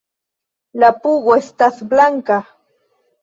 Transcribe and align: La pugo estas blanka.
La 0.83 0.89
pugo 1.03 1.35
estas 1.43 1.77
blanka. 1.91 2.39